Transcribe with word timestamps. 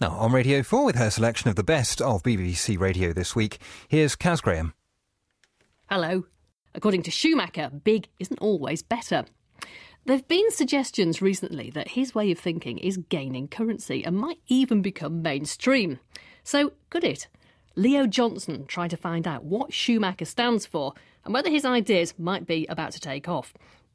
Now, 0.00 0.12
on 0.12 0.32
Radio 0.32 0.62
4 0.62 0.86
with 0.86 0.96
her 0.96 1.10
selection 1.10 1.50
of 1.50 1.56
the 1.56 1.62
best 1.62 2.00
of 2.00 2.22
BBC 2.22 2.78
Radio 2.78 3.12
this 3.12 3.36
week, 3.36 3.58
here's 3.86 4.16
Caz 4.16 4.40
Graham. 4.40 4.72
Hello. 5.90 6.24
According 6.74 7.02
to 7.02 7.10
Schumacher, 7.10 7.68
big 7.84 8.08
isn't 8.18 8.40
always 8.40 8.82
better. 8.82 9.26
There 10.06 10.16
have 10.16 10.26
been 10.26 10.50
suggestions 10.52 11.20
recently 11.20 11.68
that 11.72 11.88
his 11.88 12.14
way 12.14 12.30
of 12.30 12.38
thinking 12.38 12.78
is 12.78 12.96
gaining 12.96 13.46
currency 13.46 14.02
and 14.02 14.16
might 14.16 14.38
even 14.48 14.80
become 14.80 15.20
mainstream. 15.20 15.98
So, 16.44 16.72
could 16.88 17.04
it? 17.04 17.28
Leo 17.76 18.06
Johnson 18.06 18.64
tried 18.64 18.90
to 18.90 18.96
find 18.96 19.28
out 19.28 19.44
what 19.44 19.74
Schumacher 19.74 20.24
stands 20.24 20.64
for 20.64 20.94
and 21.26 21.34
whether 21.34 21.50
his 21.50 21.66
ideas 21.66 22.14
might 22.18 22.46
be 22.46 22.64
about 22.70 22.92
to 22.92 23.00
take 23.00 23.28
off. 23.28 23.52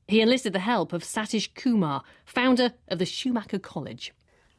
He 0.08 0.22
enlisted 0.22 0.54
the 0.54 0.60
help 0.60 0.94
of 0.94 1.04
Satish 1.04 1.56
Kumar, 1.56 2.04
founder 2.26 2.74
of 2.90 3.00
the 3.00 3.08
Schumacher 3.08 3.58
College. 3.58 4.14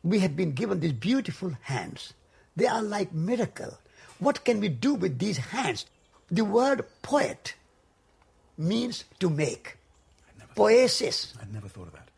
We 0.06 0.20
have 0.20 0.36
been 0.36 0.52
given 0.52 0.78
these 0.78 0.92
beautiful 0.92 1.50
hands. 1.62 2.14
They 2.54 2.66
are 2.66 2.80
like 2.80 3.12
miracle. 3.12 3.76
What 4.20 4.44
can 4.44 4.60
we 4.60 4.68
do 4.68 4.94
with 4.94 5.18
these 5.18 5.36
hands? 5.36 5.84
The 6.30 6.44
word 6.44 6.86
poet 7.02 7.54
means 8.56 9.02
to 9.18 9.28
make. 9.28 9.78
Poiesis. 10.54 11.34
I'd 11.42 11.52
never 11.52 11.66
thought 11.66 11.88
of 11.88 11.92
that. 11.94 12.08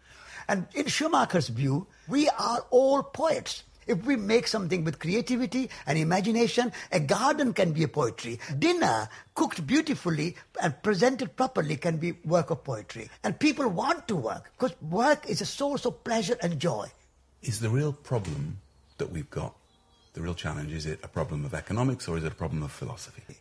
And 0.48 0.66
in 0.74 0.87
Schumacher's 0.87 1.48
view, 1.48 1.87
we 2.06 2.28
are 2.28 2.66
all 2.70 3.02
poets. 3.02 3.64
If 3.87 4.05
we 4.05 4.16
make 4.16 4.48
something 4.48 4.84
with 4.84 4.98
creativity 4.98 5.70
and 5.86 5.98
imagination, 5.98 6.73
a 6.92 7.00
garden 7.00 7.55
can 7.55 7.73
be 7.73 7.84
a 7.84 7.89
poetry. 7.89 8.39
Dinner 8.59 9.09
cooked 9.34 9.66
beautifully 9.66 10.36
and 10.61 10.83
presented 10.83 11.36
properly 11.36 11.77
can 11.77 11.97
be 11.97 12.12
work 12.27 12.50
of 12.50 12.64
poetry. 12.64 13.09
And 13.25 13.41
people 13.41 13.66
want 13.66 14.06
to 14.09 14.16
work 14.16 14.50
because 14.59 14.77
work 14.83 15.25
is 15.27 15.41
a 15.41 15.47
source 15.47 15.86
of 15.86 16.05
pleasure 16.05 16.36
and 16.42 16.61
joy. 16.61 16.89
Is 17.42 17.60
the 17.60 17.70
real 17.70 17.92
problem 17.92 18.59
that 18.98 19.10
we've 19.10 19.30
got, 19.30 19.55
the 20.15 20.20
real 20.20 20.34
challenge, 20.34 20.73
is 20.73 20.87
it 20.87 20.98
a 21.02 21.09
problem 21.09 21.45
of 21.45 21.55
economics 21.55 22.09
or 22.09 22.19
is 22.19 22.24
it 22.24 22.33
a 22.33 22.34
problem 22.34 22.62
of 22.62 22.72
philosophy? 22.72 23.36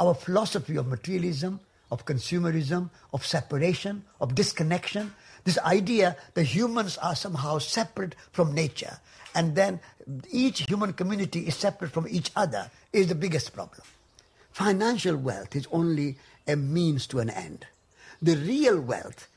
Our 0.00 0.14
philosophy 0.14 0.76
of 0.76 0.86
materialism, 0.86 1.60
of 1.92 2.06
consumerism, 2.06 2.90
of 3.12 3.24
separation, 3.26 4.04
of 4.20 4.34
disconnection, 4.34 5.12
this 5.44 5.58
idea 5.58 6.16
that 6.34 6.44
humans 6.44 6.96
are 6.98 7.14
somehow 7.14 7.58
separate 7.58 8.14
from 8.32 8.54
nature 8.54 8.98
and 9.34 9.54
then 9.54 9.80
each 10.30 10.64
human 10.66 10.94
community 10.94 11.46
is 11.46 11.54
separate 11.56 11.92
from 11.92 12.08
each 12.08 12.30
other 12.34 12.70
is 12.92 13.08
the 13.08 13.14
biggest 13.14 13.52
problem. 13.52 13.82
Financial 14.50 15.16
wealth 15.16 15.54
is 15.54 15.68
only 15.70 16.16
a 16.48 16.56
means 16.56 17.06
to 17.08 17.18
an 17.18 17.28
end. 17.28 17.66
The 18.22 18.36
real 18.36 18.80
wealth 18.80 19.28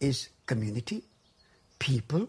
is 0.00 0.28
community, 0.44 1.02
people, 1.78 2.28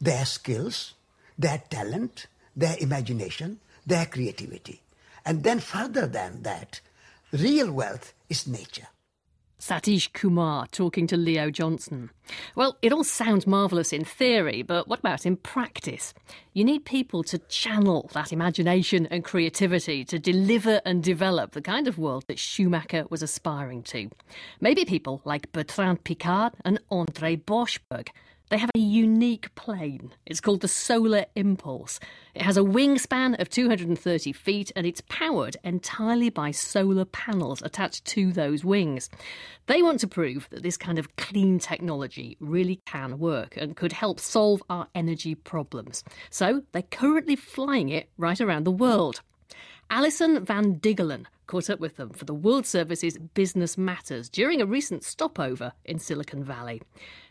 their 0.00 0.24
skills, 0.24 0.94
their 1.38 1.62
talent, 1.70 2.26
their 2.56 2.76
imagination, 2.80 3.60
their 3.86 4.06
creativity. 4.06 4.82
And 5.24 5.42
then 5.42 5.60
further 5.60 6.06
than 6.06 6.42
that, 6.42 6.80
real 7.32 7.70
wealth 7.70 8.14
is 8.28 8.46
nature. 8.46 8.88
Satish 9.60 10.12
Kumar 10.12 10.68
talking 10.68 11.08
to 11.08 11.16
Leo 11.16 11.50
Johnson. 11.50 12.10
Well, 12.54 12.76
it 12.80 12.92
all 12.92 13.02
sounds 13.02 13.44
marvellous 13.44 13.92
in 13.92 14.04
theory, 14.04 14.62
but 14.62 14.86
what 14.86 15.00
about 15.00 15.26
in 15.26 15.36
practice? 15.36 16.14
You 16.52 16.64
need 16.64 16.84
people 16.84 17.24
to 17.24 17.38
channel 17.38 18.08
that 18.12 18.32
imagination 18.32 19.06
and 19.06 19.24
creativity 19.24 20.04
to 20.04 20.18
deliver 20.18 20.80
and 20.84 21.02
develop 21.02 21.52
the 21.52 21.60
kind 21.60 21.88
of 21.88 21.98
world 21.98 22.24
that 22.28 22.38
Schumacher 22.38 23.06
was 23.10 23.20
aspiring 23.20 23.82
to. 23.84 24.08
Maybe 24.60 24.84
people 24.84 25.22
like 25.24 25.50
Bertrand 25.50 26.04
Piccard 26.04 26.52
and 26.64 26.78
Andre 26.88 27.34
Borschberg. 27.34 28.10
They 28.50 28.58
have 28.58 28.70
a 28.74 28.78
unique 28.78 29.54
plane. 29.56 30.14
It's 30.24 30.40
called 30.40 30.62
the 30.62 30.68
Solar 30.68 31.26
Impulse. 31.34 32.00
It 32.34 32.42
has 32.42 32.56
a 32.56 32.62
wingspan 32.62 33.38
of 33.40 33.50
230 33.50 34.32
feet 34.32 34.72
and 34.74 34.86
it's 34.86 35.02
powered 35.08 35.56
entirely 35.64 36.30
by 36.30 36.52
solar 36.52 37.04
panels 37.04 37.60
attached 37.60 38.06
to 38.06 38.32
those 38.32 38.64
wings. 38.64 39.10
They 39.66 39.82
want 39.82 40.00
to 40.00 40.08
prove 40.08 40.48
that 40.50 40.62
this 40.62 40.78
kind 40.78 40.98
of 40.98 41.14
clean 41.16 41.58
technology 41.58 42.38
really 42.40 42.80
can 42.86 43.18
work 43.18 43.56
and 43.58 43.76
could 43.76 43.92
help 43.92 44.18
solve 44.18 44.62
our 44.70 44.88
energy 44.94 45.34
problems. 45.34 46.02
So 46.30 46.62
they're 46.72 46.82
currently 46.82 47.36
flying 47.36 47.90
it 47.90 48.08
right 48.16 48.40
around 48.40 48.64
the 48.64 48.70
world. 48.70 49.20
Alison 49.90 50.44
Van 50.44 50.78
Diggelen 50.80 51.24
caught 51.46 51.70
up 51.70 51.80
with 51.80 51.96
them 51.96 52.10
for 52.10 52.24
the 52.24 52.34
World 52.34 52.66
Service's 52.66 53.18
Business 53.34 53.76
Matters 53.78 54.28
during 54.28 54.60
a 54.60 54.66
recent 54.66 55.02
stopover 55.02 55.72
in 55.84 55.98
Silicon 55.98 56.44
Valley. 56.44 56.82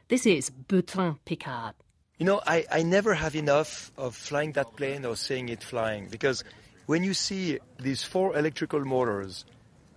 This 0.09 0.25
is 0.25 0.49
Bertrand 0.49 1.17
Piccard. 1.25 1.73
You 2.17 2.25
know, 2.25 2.39
I, 2.47 2.63
I 2.71 2.83
never 2.83 3.13
have 3.13 3.35
enough 3.35 3.91
of 3.97 4.15
flying 4.15 4.53
that 4.53 4.77
plane 4.77 5.03
or 5.03 5.17
seeing 5.17 5.49
it 5.49 5.61
flying 5.61 6.07
because 6.07 6.45
when 6.85 7.03
you 7.03 7.13
see 7.13 7.59
these 7.77 8.03
four 8.03 8.37
electrical 8.37 8.85
motors 8.85 9.43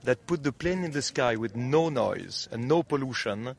that 0.03 0.27
put 0.27 0.43
the 0.43 0.51
plane 0.51 0.83
in 0.83 0.91
the 0.91 1.01
sky 1.01 1.37
with 1.37 1.55
no 1.55 1.91
noise 1.91 2.49
and 2.51 2.67
no 2.67 2.83
pollution, 2.83 3.55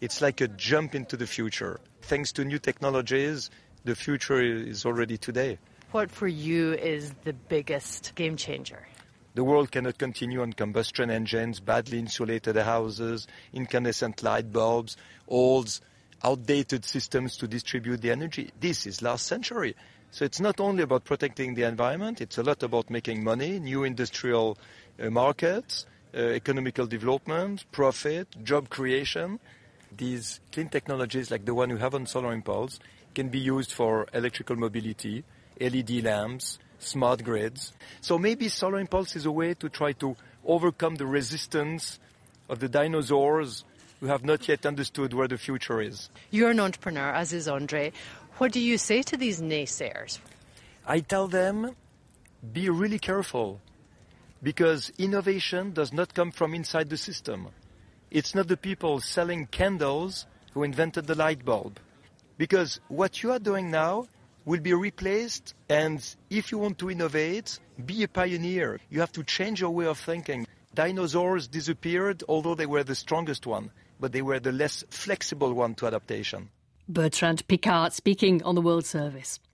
it's 0.00 0.20
like 0.20 0.40
a 0.40 0.48
jump 0.48 0.96
into 0.96 1.16
the 1.16 1.28
future. 1.28 1.78
Thanks 2.00 2.32
to 2.32 2.44
new 2.44 2.58
technologies, 2.58 3.48
the 3.84 3.94
future 3.94 4.42
is 4.42 4.84
already 4.84 5.16
today. 5.16 5.56
What 5.92 6.10
for 6.10 6.26
you 6.26 6.72
is 6.72 7.12
the 7.22 7.32
biggest 7.32 8.16
game 8.16 8.36
changer? 8.36 8.88
The 9.34 9.44
world 9.44 9.70
cannot 9.70 9.98
continue 9.98 10.42
on 10.42 10.52
combustion 10.52 11.10
engines, 11.10 11.60
badly 11.60 12.00
insulated 12.00 12.56
houses, 12.56 13.28
incandescent 13.52 14.24
light 14.24 14.52
bulbs, 14.52 14.96
old, 15.28 15.80
outdated 16.24 16.84
systems 16.84 17.36
to 17.36 17.48
distribute 17.48 18.00
the 18.00 18.10
energy. 18.10 18.50
This 18.60 18.86
is 18.86 19.02
last 19.02 19.26
century. 19.26 19.74
So 20.10 20.24
it's 20.24 20.40
not 20.40 20.60
only 20.60 20.82
about 20.82 21.04
protecting 21.04 21.54
the 21.54 21.62
environment, 21.62 22.20
it's 22.20 22.38
a 22.38 22.42
lot 22.42 22.62
about 22.62 22.90
making 22.90 23.24
money, 23.24 23.58
new 23.58 23.84
industrial 23.84 24.58
uh, 25.00 25.10
markets, 25.10 25.86
uh, 26.14 26.18
economical 26.18 26.86
development, 26.86 27.64
profit, 27.72 28.28
job 28.44 28.68
creation. 28.68 29.40
These 29.96 30.40
clean 30.52 30.68
technologies 30.68 31.30
like 31.30 31.44
the 31.44 31.54
one 31.54 31.72
we 31.72 31.80
have 31.80 31.94
on 31.94 32.06
Solar 32.06 32.32
Impulse 32.32 32.78
can 33.14 33.28
be 33.30 33.38
used 33.38 33.72
for 33.72 34.06
electrical 34.12 34.56
mobility, 34.56 35.24
LED 35.60 36.04
lamps, 36.04 36.58
smart 36.78 37.24
grids. 37.24 37.72
So 38.00 38.18
maybe 38.18 38.48
Solar 38.48 38.78
Impulse 38.78 39.16
is 39.16 39.26
a 39.26 39.32
way 39.32 39.54
to 39.54 39.68
try 39.68 39.92
to 39.92 40.16
overcome 40.44 40.96
the 40.96 41.06
resistance 41.06 41.98
of 42.48 42.58
the 42.58 42.68
dinosaurs 42.68 43.64
who 44.02 44.08
have 44.08 44.24
not 44.24 44.48
yet 44.48 44.66
understood 44.66 45.14
where 45.14 45.28
the 45.28 45.38
future 45.38 45.80
is. 45.80 46.10
You're 46.32 46.50
an 46.50 46.58
entrepreneur, 46.58 47.12
as 47.12 47.32
is 47.32 47.46
Andre. 47.46 47.92
What 48.38 48.50
do 48.50 48.58
you 48.58 48.76
say 48.76 49.00
to 49.02 49.16
these 49.16 49.40
naysayers? 49.40 50.18
I 50.84 50.98
tell 50.98 51.28
them, 51.28 51.76
be 52.52 52.68
really 52.68 52.98
careful 52.98 53.60
because 54.42 54.90
innovation 54.98 55.70
does 55.70 55.92
not 55.92 56.14
come 56.14 56.32
from 56.32 56.52
inside 56.52 56.90
the 56.90 56.96
system. 56.96 57.46
It's 58.10 58.34
not 58.34 58.48
the 58.48 58.56
people 58.56 58.98
selling 58.98 59.46
candles 59.46 60.26
who 60.52 60.64
invented 60.64 61.06
the 61.06 61.14
light 61.14 61.44
bulb. 61.44 61.78
Because 62.38 62.80
what 62.88 63.22
you 63.22 63.30
are 63.30 63.38
doing 63.38 63.70
now 63.70 64.08
will 64.44 64.60
be 64.60 64.74
replaced, 64.74 65.54
and 65.68 66.04
if 66.28 66.50
you 66.50 66.58
want 66.58 66.78
to 66.78 66.90
innovate, 66.90 67.60
be 67.86 68.02
a 68.02 68.08
pioneer. 68.08 68.80
You 68.90 68.98
have 68.98 69.12
to 69.12 69.22
change 69.22 69.60
your 69.60 69.70
way 69.70 69.86
of 69.86 69.96
thinking. 69.96 70.44
Dinosaurs 70.74 71.48
disappeared, 71.48 72.22
although 72.28 72.54
they 72.54 72.66
were 72.66 72.84
the 72.84 72.94
strongest 72.94 73.46
one, 73.46 73.70
but 74.00 74.12
they 74.12 74.22
were 74.22 74.40
the 74.40 74.52
less 74.52 74.82
flexible 74.90 75.52
one 75.52 75.74
to 75.76 75.86
adaptation. 75.86 76.48
Bertrand 76.88 77.46
Piccard 77.46 77.92
speaking 77.92 78.42
on 78.42 78.54
the 78.54 78.62
World 78.62 78.86
Service. 78.86 79.38